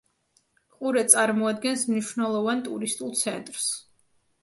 [0.77, 3.73] ყურე წარმოადგენს მნიშვნელოვან ტურისტულ ცენტრს.